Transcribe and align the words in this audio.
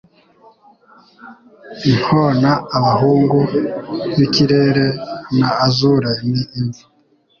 Inkona 1.91 2.51
abahungu 2.77 3.39
b'ikirere 4.15 4.85
na 5.37 5.49
azure 5.65 6.11
ni 6.31 6.41
imva 6.59 6.85